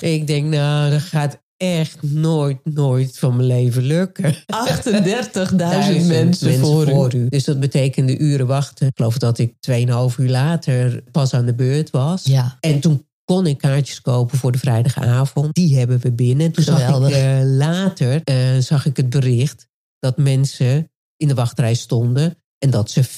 [0.00, 4.34] ik denk, nou, dat gaat echt nooit, nooit van mijn leven lukken.
[4.34, 7.18] 38.000 mensen, mensen voor, voor u.
[7.18, 7.28] u.
[7.28, 8.86] Dus dat betekende uren wachten.
[8.86, 9.74] Ik geloof dat ik 2,5
[10.16, 12.24] uur later pas aan de beurt was.
[12.24, 12.56] Ja.
[12.60, 15.54] En toen kon ik kaartjes kopen voor de vrijdagavond.
[15.54, 16.52] Die hebben we binnen.
[16.52, 17.10] Toen Geweldig.
[17.10, 19.66] zag ik uh, later uh, zag ik het bericht
[19.98, 22.36] dat mensen in de wachtrij stonden.
[22.58, 23.08] En dat ze 400.000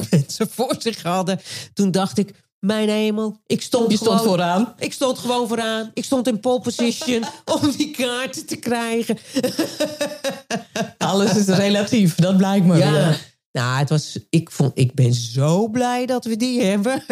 [0.10, 1.40] mensen voor zich hadden.
[1.72, 4.74] Toen dacht ik, mijn hemel, ik stond, Je gewoon, stond vooraan.
[4.78, 5.90] Ik stond gewoon vooraan.
[5.94, 7.24] Ik stond in pole position
[7.60, 9.18] om die kaarten te krijgen.
[10.98, 12.90] Alles is relatief, dat blijkt me ja.
[12.90, 13.33] weer.
[13.58, 17.04] Nou, het was, ik, vond, ik ben zo blij dat we die hebben.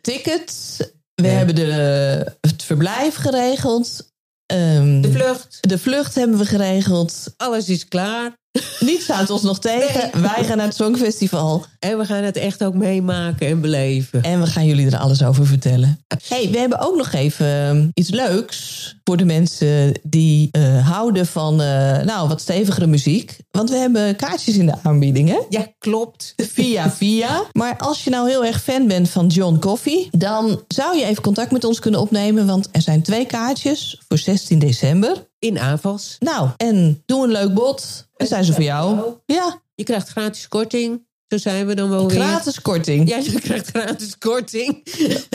[0.00, 0.76] Tickets.
[1.14, 1.28] We ja.
[1.28, 4.12] hebben de, het verblijf geregeld.
[4.52, 5.58] Um, de vlucht.
[5.60, 7.34] De vlucht hebben we geregeld.
[7.36, 8.36] Alles is klaar.
[8.80, 10.10] Niets houdt ons nog tegen.
[10.12, 10.22] Nee.
[10.22, 11.64] Wij gaan naar het Songfestival.
[11.78, 14.22] En we gaan het echt ook meemaken en beleven.
[14.22, 16.04] En we gaan jullie er alles over vertellen.
[16.28, 21.60] hey, we hebben ook nog even iets leuks voor de mensen die uh, houden van
[21.60, 23.36] uh, nou, wat stevigere muziek.
[23.50, 25.38] Want we hebben kaartjes in de aanbieding, hè?
[25.48, 26.34] Ja, klopt.
[26.36, 27.44] Via via.
[27.52, 31.22] Maar als je nou heel erg fan bent van John Coffee, dan zou je even
[31.22, 32.46] contact met ons kunnen opnemen.
[32.46, 35.30] Want er zijn twee kaartjes voor 16 december.
[35.42, 36.16] In aanvals.
[36.18, 38.08] Nou, en doe een leuk bod.
[38.16, 39.14] En zijn ze voor jou.
[39.26, 39.62] Ja.
[39.74, 41.06] Je krijgt gratis korting.
[41.28, 42.20] Zo zijn we dan wel weer.
[42.20, 43.08] Gratis korting.
[43.08, 44.86] Ja, je krijgt gratis korting.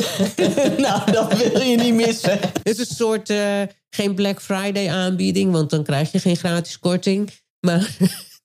[0.86, 2.40] nou, dat wil je niet missen.
[2.40, 6.80] Het is een soort, uh, geen Black Friday aanbieding, want dan krijg je geen gratis
[6.80, 7.30] korting.
[7.60, 7.90] Maar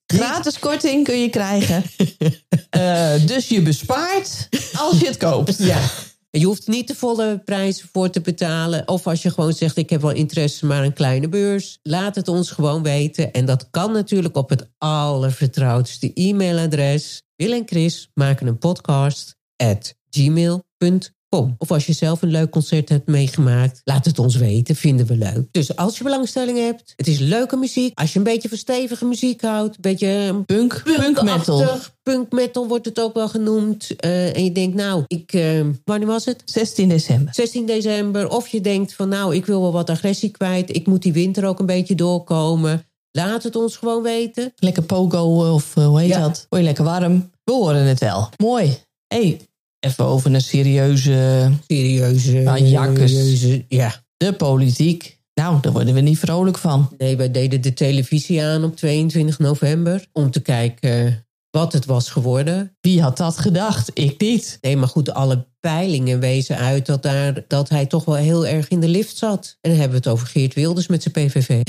[0.05, 1.83] Gratis korting kun je krijgen.
[2.77, 5.57] Uh, dus je bespaart als je het koopt.
[5.57, 5.81] Ja.
[6.37, 8.87] Je hoeft niet de volle prijzen voor te betalen.
[8.87, 11.79] Of als je gewoon zegt, ik heb wel interesse, maar een kleine beurs.
[11.81, 13.33] Laat het ons gewoon weten.
[13.33, 17.21] En dat kan natuurlijk op het allervertrouwdste e-mailadres.
[17.35, 21.21] Wil en Chris maken een podcast at gmail.com.
[21.33, 25.15] Of als je zelf een leuk concert hebt meegemaakt, laat het ons weten, vinden we
[25.15, 25.47] leuk.
[25.51, 27.99] Dus als je belangstelling hebt, het is leuke muziek.
[27.99, 31.65] Als je een beetje van stevige muziek houdt, een beetje punk, punk metal.
[32.03, 33.89] Punk metal wordt het ook wel genoemd.
[34.05, 36.41] Uh, en je denkt, nou, ik, uh, wanneer was het?
[36.45, 37.33] 16 december.
[37.33, 38.29] 16 december.
[38.29, 40.75] Of je denkt van, nou, ik wil wel wat agressie kwijt.
[40.75, 42.85] Ik moet die winter ook een beetje doorkomen.
[43.11, 44.53] Laat het ons gewoon weten.
[44.55, 46.19] Lekker pogo of uh, hoe heet ja.
[46.19, 46.45] dat?
[46.49, 47.31] Word je lekker warm?
[47.43, 48.29] We horen het wel.
[48.37, 48.77] Mooi.
[49.07, 49.39] hey,
[49.83, 51.51] even over een serieuze...
[51.67, 52.43] Serieuze...
[52.55, 54.03] Serieuze, ja.
[54.17, 55.19] De politiek.
[55.33, 56.91] Nou, daar worden we niet vrolijk van.
[56.97, 60.05] Nee, wij deden de televisie aan op 22 november...
[60.11, 62.77] om te kijken wat het was geworden.
[62.81, 63.91] Wie had dat gedacht?
[63.93, 64.57] Ik niet.
[64.61, 68.67] Nee, maar goed, alle peilingen wezen uit dat, daar, dat hij toch wel heel erg
[68.67, 69.57] in de lift zat.
[69.61, 71.61] En dan hebben we het over Geert Wilders met zijn PVV.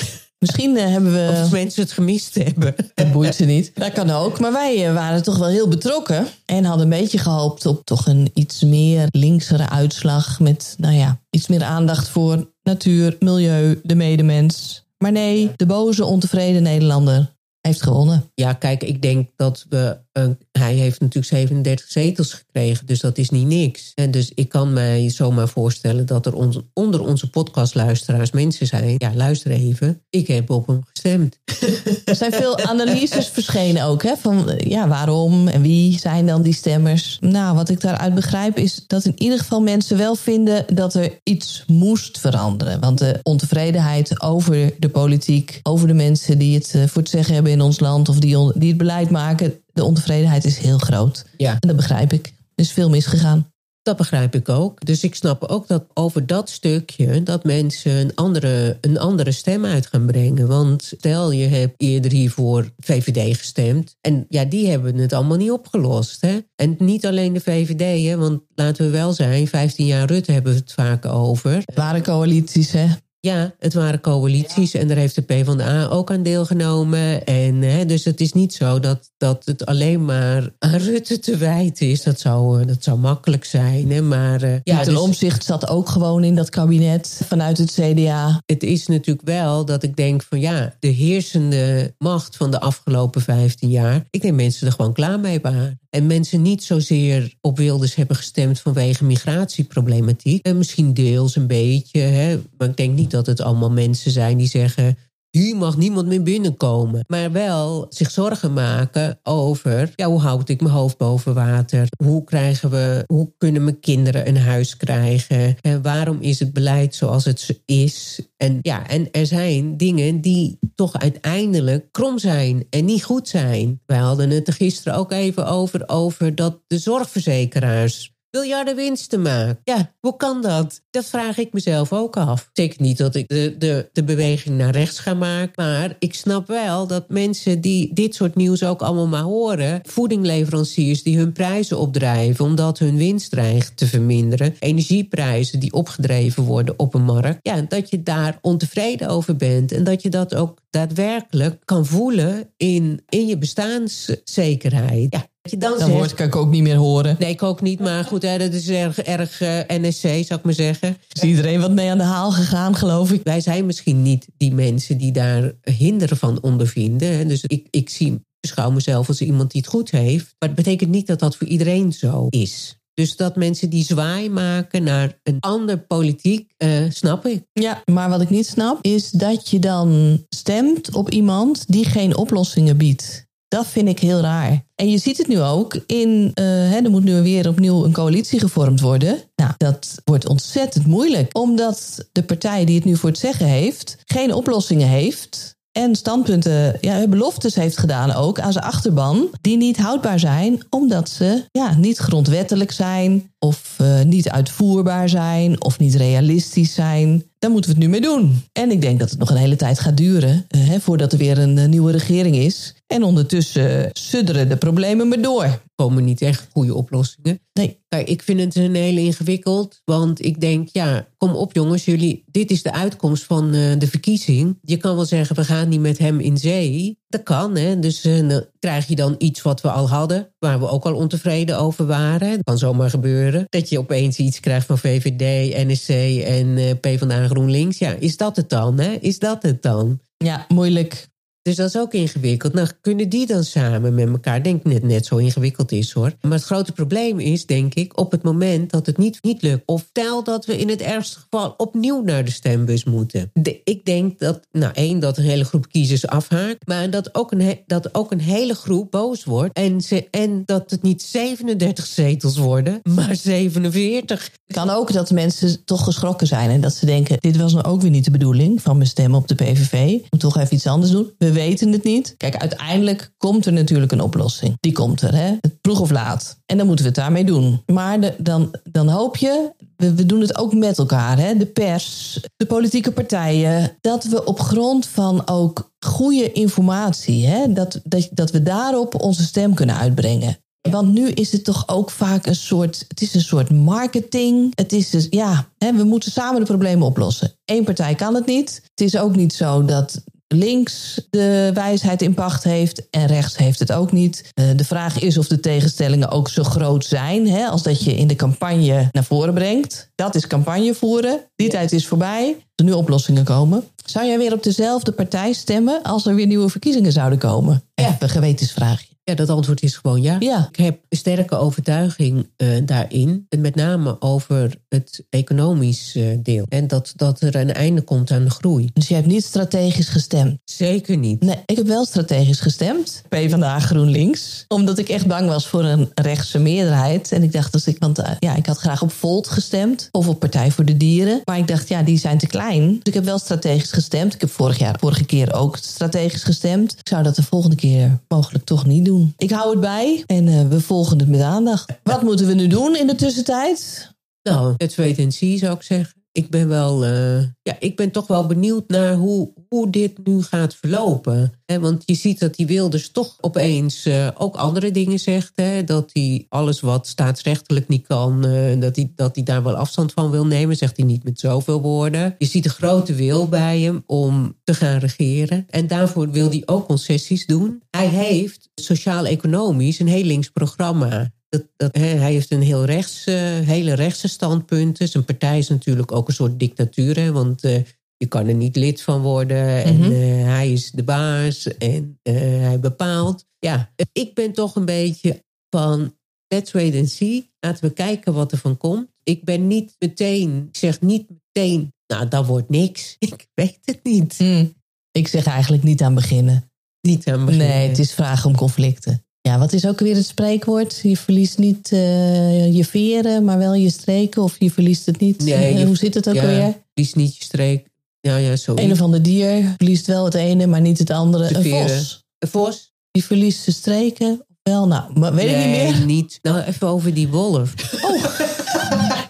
[0.47, 1.41] Misschien uh, hebben we...
[1.45, 2.75] Of mensen het gemist hebben.
[2.95, 3.71] Het boeit ze niet.
[3.75, 4.41] Dat kan ook.
[4.41, 6.27] Maar wij uh, waren toch wel heel betrokken.
[6.47, 10.41] En hadden een beetje gehoopt op toch een iets meer linksere uitslag.
[10.41, 14.85] Met, nou ja, iets meer aandacht voor natuur, milieu, de medemens.
[14.99, 18.31] Maar nee, de boze, ontevreden Nederlander heeft gewonnen.
[18.35, 23.19] Ja, kijk, ik denk dat we uh, hij heeft natuurlijk 37 zetels gekregen, dus dat
[23.19, 23.93] is niet niks.
[23.95, 28.95] En dus ik kan mij zomaar voorstellen dat er on onder onze podcastluisteraars mensen zijn.
[28.99, 30.03] Ja, luister even.
[30.11, 31.39] Ik heb op hem gestemd.
[32.05, 34.17] Er zijn veel analyses verschenen ook, hè?
[34.17, 37.19] Van ja, waarom en wie zijn dan die stemmers?
[37.21, 41.19] Nou, wat ik daaruit begrijp is dat in ieder geval mensen wel vinden dat er
[41.23, 42.81] iets moest veranderen.
[42.81, 47.53] Want de ontevredenheid over de politiek, over de mensen die het voor het zeggen hebben
[47.53, 51.25] in ons land of die, die het beleid maken, de ontevredenheid is heel groot.
[51.37, 51.53] Ja.
[51.53, 52.27] En dat begrijp ik.
[52.27, 53.53] Er is veel misgegaan.
[53.83, 54.85] Dat begrijp ik ook.
[54.85, 59.65] Dus ik snap ook dat over dat stukje dat mensen een andere, een andere stem
[59.65, 60.47] uit gaan brengen.
[60.47, 63.97] Want stel je hebt eerder hiervoor VVD gestemd.
[64.01, 66.21] En ja, die hebben het allemaal niet opgelost.
[66.21, 66.39] Hè?
[66.57, 68.17] En niet alleen de VVD, hè?
[68.17, 71.53] want laten we wel zijn, 15 jaar Rutte hebben we het vaak over.
[71.55, 72.87] Het waren coalities, hè?
[73.25, 77.25] Ja, het waren coalities en daar heeft de PvdA ook aan deelgenomen.
[77.25, 81.37] En hè, dus het is niet zo dat, dat het alleen maar aan Rutte te
[81.37, 82.03] wijten is.
[82.03, 83.91] Dat zou, eh, dat zou makkelijk zijn.
[83.91, 87.73] Hè, maar, uh, ja, ten dus, omzicht zat ook gewoon in dat kabinet vanuit het
[87.73, 88.41] CDA.
[88.47, 93.21] Het is natuurlijk wel dat ik denk van ja, de heersende macht van de afgelopen
[93.21, 94.07] 15 jaar.
[94.11, 95.81] Ik denk mensen er gewoon klaar mee waren.
[95.95, 100.47] En mensen niet zozeer op Wilders hebben gestemd vanwege migratieproblematiek.
[100.47, 102.01] En misschien deels een beetje.
[102.01, 104.97] Hè, maar ik denk niet dat het allemaal mensen zijn die zeggen.
[105.35, 107.05] Hier mag niemand meer binnenkomen.
[107.07, 111.89] Maar wel zich zorgen maken over ja, hoe houd ik mijn hoofd boven water?
[112.05, 115.57] Hoe, krijgen we, hoe kunnen mijn kinderen een huis krijgen?
[115.61, 118.21] En waarom is het beleid zoals het is?
[118.37, 123.81] En, ja, en er zijn dingen die toch uiteindelijk krom zijn en niet goed zijn.
[123.87, 129.61] Wij hadden het er gisteren ook even over, over dat de zorgverzekeraars miljarden winsten maken.
[129.65, 130.83] Ja, hoe kan dat?
[130.91, 132.51] Dat vraag ik mezelf ook af.
[132.53, 135.53] Zeker niet dat ik de, de, de beweging naar rechts ga maken.
[135.57, 139.81] Maar ik snap wel dat mensen die dit soort nieuws ook allemaal maar horen.
[139.83, 144.55] Voedingleveranciers die hun prijzen opdrijven omdat hun winst dreigt te verminderen.
[144.59, 147.39] Energieprijzen die opgedreven worden op een markt.
[147.43, 149.73] Ja, dat je daar ontevreden over bent.
[149.73, 155.07] En dat je dat ook daadwerkelijk kan voelen in, in je bestaanszekerheid.
[155.13, 157.17] Ja, je dan, dan hoort, kan ik ook niet meer horen.
[157.19, 157.81] Nee, ik ook niet.
[157.81, 160.97] Maar goed, hè, dat is erg, erg uh, eh, NSC, zou ik maar zeggen.
[161.13, 163.21] Is iedereen wat mee aan de haal gegaan, geloof ik?
[163.25, 167.29] Wij zijn misschien niet die mensen die daar hinderen van ondervinden.
[167.29, 170.35] Dus ik, ik zie, beschouw mezelf als iemand die het goed heeft.
[170.39, 172.79] Maar het betekent niet dat dat voor iedereen zo is.
[172.95, 177.45] Dus dat mensen die zwaai maken naar een ander politiek, uh, snap ik.
[177.53, 182.17] Ja, maar wat ik niet snap is dat je dan stemt op iemand die geen
[182.17, 183.27] oplossingen biedt.
[183.55, 184.65] Dat vind ik heel raar.
[184.75, 188.41] En je ziet het nu ook in, hè, er moet nu weer opnieuw een coalitie
[188.41, 189.19] gevormd worden.
[189.37, 193.97] Nou, dat wordt ontzettend moeilijk, omdat de partij die het nu voor het zeggen heeft,
[194.05, 195.57] geen oplossingen heeft.
[195.73, 201.09] En standpunten, ja, beloftes heeft gedaan ook aan zijn achterban, die niet houdbaar zijn, omdat
[201.09, 207.25] ze ja, niet grondwettelijk zijn, of uh, niet uitvoerbaar zijn, of niet realistisch zijn.
[207.39, 208.43] Daar moeten we het nu mee doen.
[208.53, 211.19] En ik denk dat het nog een hele tijd gaat duren uh, hè, voordat er
[211.19, 212.75] weer een nieuwe regering is.
[212.87, 215.63] En ondertussen sudderen de problemen maar door.
[215.75, 217.41] Komen niet echt goede oplossingen.
[217.53, 217.83] Nee.
[217.89, 219.81] Kijk, ik vind het een hele ingewikkeld.
[219.85, 223.87] Want ik denk, ja, kom op jongens, jullie, dit is de uitkomst van uh, de
[223.87, 224.59] verkiezing.
[224.63, 226.99] Je kan wel zeggen, we gaan niet met hem in zee.
[227.09, 227.79] Dat kan, hè.
[227.79, 230.95] Dus uh, dan krijg je dan iets wat we al hadden, waar we ook al
[230.95, 232.31] ontevreden over waren.
[232.31, 233.45] Dat kan zomaar gebeuren.
[233.49, 235.89] Dat je opeens iets krijgt van VVD, NSC
[236.25, 237.79] en uh, PvdA GroenLinks.
[237.79, 238.93] Ja, is dat het dan, hè?
[238.93, 240.01] Is dat het dan?
[240.17, 241.13] Ja, moeilijk.
[241.45, 242.53] Dus dat is ook ingewikkeld.
[242.53, 244.43] Nou, kunnen die dan samen met elkaar?
[244.43, 246.13] Denk net net zo ingewikkeld is hoor.
[246.21, 249.63] Maar het grote probleem is, denk ik, op het moment dat het niet, niet lukt.
[249.67, 253.31] Of stel dat we in het ergste geval opnieuw naar de stembus moeten.
[253.65, 256.67] Ik denk dat, nou één, dat een hele groep kiezers afhaakt.
[256.67, 259.57] Maar dat ook een, dat ook een hele groep boos wordt.
[259.57, 264.31] En, ze, en dat het niet 37 zetels worden, maar 47.
[264.47, 266.51] Het kan ook dat mensen toch geschrokken zijn.
[266.51, 269.15] En dat ze denken, dit was nou ook weer niet de bedoeling van mijn stem
[269.15, 269.73] op de PVV.
[269.73, 271.13] Ik moet toch even iets anders doen.
[271.19, 272.15] We weten het niet.
[272.17, 274.57] Kijk, uiteindelijk komt er natuurlijk een oplossing.
[274.61, 275.37] Die komt er, hè?
[275.63, 276.39] Vroeg of laat.
[276.47, 277.63] En dan moeten we het daarmee doen.
[277.67, 281.37] Maar dan, dan hoop je, we, we doen het ook met elkaar, hè?
[281.37, 287.53] De pers, de politieke partijen, dat we op grond van ook goede informatie, hè?
[287.53, 290.39] Dat, dat, dat we daarop onze stem kunnen uitbrengen.
[290.71, 292.85] Want nu is het toch ook vaak een soort.
[292.89, 294.53] Het is een soort marketing.
[294.55, 297.33] Het is dus, ja, hè, we moeten samen de problemen oplossen.
[297.45, 298.63] Eén partij kan het niet.
[298.71, 303.59] Het is ook niet zo dat links de wijsheid in pacht heeft en rechts heeft
[303.59, 304.31] het ook niet.
[304.35, 307.97] Eh, de vraag is of de tegenstellingen ook zo groot zijn hè, als dat je
[307.97, 309.91] in de campagne naar voren brengt.
[309.95, 311.21] Dat is campagne voeren.
[311.37, 312.37] Die tijd is voorbij.
[312.55, 313.65] Er nu oplossingen komen.
[313.85, 317.63] Zou jij weer op dezelfde partij stemmen als er weer nieuwe verkiezingen zouden komen?
[317.75, 317.85] Ja.
[317.85, 318.94] Even een gewetensvraagje.
[319.05, 320.17] Ja, dat antwoord is gewoon ja.
[320.21, 320.49] Ja.
[320.51, 323.27] Ik heb een sterke overtuiging eh, daarin.
[323.29, 326.45] En met name over het economisch eh, deel.
[326.49, 328.71] En dat, dat er een einde komt aan de groei.
[328.73, 330.39] Dus je hebt niet strategisch gestemd?
[330.45, 331.21] Zeker niet.
[331.21, 333.03] Nee, ik heb wel strategisch gestemd.
[333.09, 334.45] PvdA GroenLinks.
[334.49, 337.13] Omdat ik echt bang was voor een rechtse meerderheid.
[337.13, 339.89] En ik dacht, dat ik, want eh, ja, ik had graag op Volt gestemd.
[339.91, 341.21] Of op Partij voor de Dieren.
[341.25, 342.69] Maar ik dacht, ja, die zijn te klein.
[342.69, 344.15] Dus ik heb wel strategisch gestemd.
[344.15, 346.73] Ik heb vorig jaar, vorige keer ook strategisch gestemd.
[346.73, 348.93] Ik zou dat de volgende keer mogelijk toch niet doen.
[349.17, 351.73] Ik hou het bij en uh, we volgen het met aandacht.
[351.83, 353.91] Wat moeten we nu doen in de tussentijd?
[354.23, 356.04] Nou, het wait and see zou ik zeggen.
[356.17, 360.23] Ik ben wel, uh, ja, ik ben toch wel benieuwd naar hoe, hoe dit nu
[360.23, 361.33] gaat verlopen.
[361.61, 365.33] Want je ziet dat die Wilders toch opeens uh, ook andere dingen zegt.
[365.65, 369.93] Dat hij alles wat staatsrechtelijk niet kan, uh, dat hij dat hij daar wel afstand
[369.93, 370.57] van wil nemen.
[370.57, 372.15] Zegt hij niet met zoveel woorden.
[372.19, 375.47] Je ziet een grote wil bij hem om te gaan regeren.
[375.51, 377.63] En daarvoor wil hij ook concessies doen.
[377.71, 381.13] Hij heeft sociaal-economisch een heel links programma.
[381.35, 384.89] Dat, dat, hij heeft een heel rechts, uh, hele rechtse standpunten.
[384.89, 386.97] Zijn partij is natuurlijk ook een soort dictatuur.
[386.97, 387.63] Hè, want uh,
[387.97, 389.65] je kan er niet lid van worden.
[389.65, 389.93] En mm -hmm.
[389.93, 393.25] uh, hij is de baas en hij bepaalt.
[393.39, 395.97] Ja, ik ben toch een beetje van...
[396.29, 397.31] Let's wait and see.
[397.41, 398.89] Laten we kijken wat er van komt.
[399.03, 400.47] Ik ben niet meteen...
[400.49, 401.73] Ik zeg niet meteen...
[401.87, 402.97] Nou, dat wordt niks.
[402.99, 404.19] Ik weet het niet.
[404.19, 404.55] Mm.
[404.91, 406.51] Ik zeg eigenlijk niet aan beginnen.
[406.81, 407.49] Niet aan beginnen.
[407.49, 409.05] Nee, het is vragen om conflicten.
[409.29, 410.81] Ja, wat is ook weer het spreekwoord?
[410.83, 414.23] Je verliest niet uh, je veren, maar wel je streken.
[414.23, 415.25] Of je verliest het niet.
[415.25, 416.63] Nee, je, Hoe zit het ook ja, weer?
[416.73, 417.67] Verliest niet je streek.
[418.01, 418.53] Ja, ja, zo.
[418.57, 421.29] Een of ander dier verliest wel het ene, maar niet het andere.
[421.29, 421.69] De een veren.
[421.69, 422.05] vos.
[422.19, 422.73] Een vos?
[422.91, 424.27] Die verliest zijn streken.
[424.43, 425.87] Wel, nou, maar weet nee, ik niet meer.
[425.87, 426.19] niet.
[426.23, 427.55] Nou, even over die wolf.
[427.83, 428.05] Oh.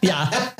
[0.11, 0.54] ja.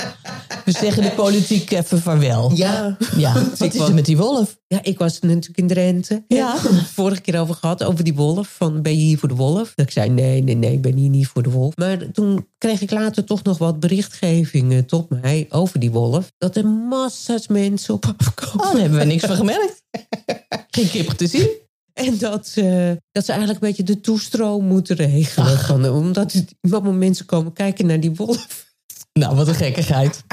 [0.65, 2.53] We zeggen de politiek even vaarwel.
[2.55, 2.97] Ja.
[3.17, 4.59] Ja, wat is er met die wolf?
[4.67, 6.25] Ja, ik was natuurlijk in Drenthe.
[6.29, 6.57] Ja.
[6.93, 8.55] Vorige keer over gehad, over die wolf.
[8.57, 9.73] Van, ben je hier voor de wolf?
[9.75, 11.77] Dat ik zei, nee, nee, nee, ik ben hier niet voor de wolf.
[11.77, 16.33] Maar toen kreeg ik later toch nog wat berichtgevingen tot mij over die wolf.
[16.39, 18.67] Dat er massa's mensen op afkomen.
[18.67, 19.83] Oh, daar hebben we niks van gemerkt.
[20.71, 21.49] Geen kip te zien.
[21.93, 25.59] En dat, uh, dat ze eigenlijk een beetje de toestroom moeten regelen.
[25.59, 28.73] Van, omdat het, mensen komen kijken naar die wolf.
[29.13, 30.25] Nou, wat een gekkigheid.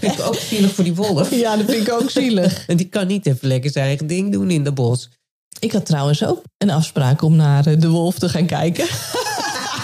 [0.00, 1.30] Vind ik ook zielig voor die wolf.
[1.30, 2.62] Ja, dat vind ik ook zielig.
[2.66, 5.10] En die kan niet even lekker zijn eigen ding doen in de bos.
[5.58, 8.86] Ik had trouwens ook een afspraak om naar de wolf te gaan kijken.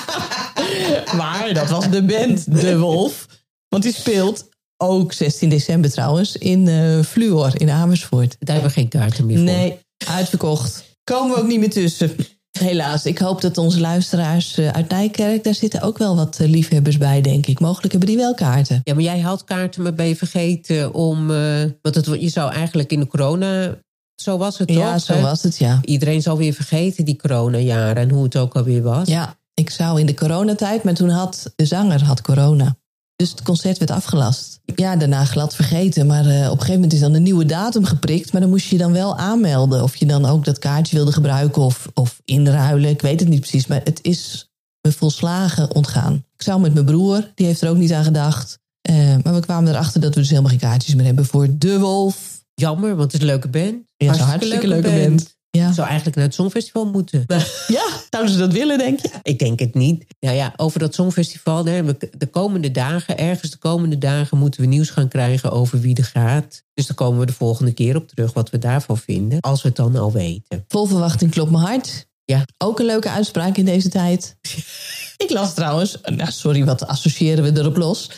[1.20, 3.26] maar dat was de band De Wolf.
[3.68, 8.36] Want die speelt ook 16 december trouwens in uh, Fluor in Amersfoort.
[8.38, 9.44] Daar hebben we geen kaarten meer voor.
[9.44, 10.84] Nee, uitverkocht.
[11.04, 12.16] Komen we ook niet meer tussen.
[12.60, 15.44] Helaas, ik hoop dat onze luisteraars uit Nijkerk...
[15.44, 17.60] daar zitten ook wel wat liefhebbers bij, denk ik.
[17.60, 18.80] Mogelijk hebben die wel kaarten.
[18.84, 21.30] Ja, maar jij had kaarten, maar ben je vergeten om...
[21.30, 23.78] Uh, want het, je zou eigenlijk in de corona...
[24.14, 24.76] Zo was het toch?
[24.76, 25.78] Ja, zo was het, ja.
[25.82, 29.08] Iedereen zal weer vergeten die coronajaren en hoe het ook alweer was.
[29.08, 30.82] Ja, ik zou in de coronatijd...
[30.82, 32.76] maar toen had de zanger had corona.
[33.20, 34.60] Dus het concert werd afgelast.
[34.74, 36.06] Ja, daarna glad vergeten.
[36.06, 38.32] Maar uh, op een gegeven moment is dan een nieuwe datum geprikt.
[38.32, 39.82] Maar dan moest je dan wel aanmelden.
[39.82, 42.90] Of je dan ook dat kaartje wilde gebruiken of, of inruilen.
[42.90, 43.66] Ik weet het niet precies.
[43.66, 46.14] Maar het is me volslagen ontgaan.
[46.14, 48.58] Ik zou met mijn broer, die heeft er ook niet aan gedacht.
[48.90, 51.78] Uh, maar we kwamen erachter dat we dus helemaal geen kaartjes meer hebben voor De
[51.78, 52.44] Wolf.
[52.54, 53.82] Jammer, want het is een leuke band.
[53.96, 55.16] Ja, het is een hartstikke leuke, leuke band.
[55.16, 55.38] band.
[55.50, 55.72] Ja.
[55.72, 57.24] Zou eigenlijk naar het Songfestival moeten.
[57.66, 59.10] Ja, zouden ze dat willen, denk je?
[59.22, 60.04] Ik denk het niet.
[60.20, 61.64] Nou ja, over dat Songfestival.
[61.64, 64.38] De komende dagen, ergens de komende dagen...
[64.38, 66.62] moeten we nieuws gaan krijgen over wie er gaat.
[66.74, 69.40] Dus daar komen we de volgende keer op terug wat we daarvan vinden.
[69.40, 70.64] Als we het dan al weten.
[70.68, 72.08] Vol verwachting klopt mijn hart.
[72.24, 72.44] Ja.
[72.58, 74.36] Ook een leuke uitspraak in deze tijd.
[75.16, 75.98] Ik las trouwens...
[76.02, 78.10] Nou, sorry, wat associëren we erop los?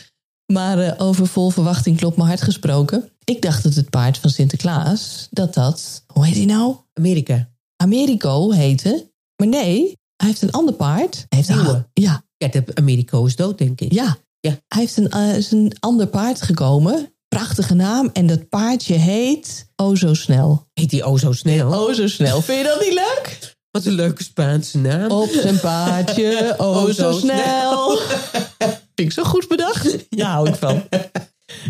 [0.45, 3.12] Maar uh, over vol verwachting klopt mijn hart gesproken.
[3.23, 6.03] Ik dacht dat het paard van Sinterklaas, dat dat...
[6.07, 6.75] Hoe heet hij nou?
[6.93, 7.49] Amerika.
[7.75, 9.11] Americo heette.
[9.35, 11.25] Maar nee, hij heeft een ander paard.
[11.29, 11.89] Hij heeft Nieuwe.
[11.93, 12.23] ja.
[12.37, 13.93] Ja, de Americo is dood, denk ik.
[13.93, 14.17] Ja.
[14.39, 14.57] ja.
[14.67, 17.13] Hij heeft een, uh, is een ander paard gekomen.
[17.27, 18.09] Prachtige naam.
[18.13, 20.67] En dat paardje heet O Zo Snel.
[20.73, 21.73] Heet hij O Zo Snel?
[21.73, 22.41] O Zo Snel.
[22.41, 23.55] Vind je dat niet leuk?
[23.71, 25.11] Wat een leuke Spaanse naam.
[25.11, 27.97] Op zijn paardje, O, o Zo Snel.
[28.95, 29.97] Vind ik zo goed bedacht.
[30.09, 30.83] Ja, hou ik van.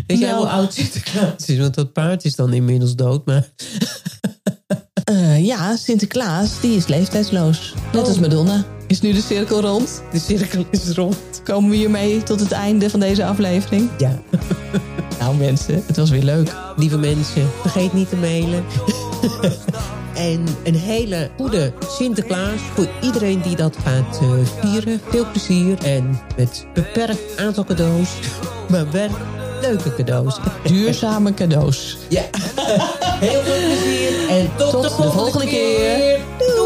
[0.06, 1.58] Weet jij nou, hoe oud Sinterklaas is?
[1.58, 3.48] Want dat paard is dan inmiddels dood, maar...
[5.10, 7.74] Uh, ja, Sinterklaas, die is leeftijdsloos.
[7.92, 8.08] Net oh.
[8.08, 8.64] als Madonna.
[8.86, 10.02] Is nu de cirkel rond?
[10.12, 11.16] De cirkel is rond.
[11.44, 13.90] Komen we hiermee tot het einde van deze aflevering?
[13.98, 14.22] Ja.
[15.20, 16.54] nou mensen, het was weer leuk.
[16.76, 18.64] Lieve mensen, vergeet niet te mailen.
[20.14, 25.00] en een hele goede Sinterklaas voor iedereen die dat gaat uh, vieren.
[25.08, 28.10] Veel plezier en met beperkt aantal cadeaus.
[28.68, 29.08] Maar wel
[29.66, 30.38] leuke cadeaus.
[30.62, 31.96] Duurzame cadeaus.
[32.08, 32.22] Ja.
[33.26, 35.96] Heel veel plezier en tot, tot de volgende, de volgende keer.
[35.96, 36.63] keer.